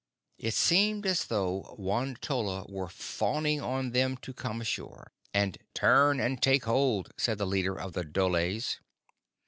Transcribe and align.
It 0.39 0.55
seemed 0.55 1.05
as 1.05 1.25
though 1.25 1.75
Won 1.77 2.17
tolla 2.19 2.65
were 2.67 2.87
fawning 2.87 3.61
on 3.61 3.91
them 3.91 4.17
to 4.23 4.33
come 4.33 4.59
ashore; 4.59 5.11
and 5.31 5.59
"Turn 5.75 6.19
and 6.19 6.41
take 6.41 6.65
hold!" 6.65 7.13
said 7.19 7.37
the 7.37 7.45
leader 7.45 7.79
of 7.79 7.93
the 7.93 8.03
dholes. 8.03 8.79